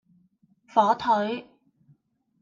[0.67, 1.45] 火腿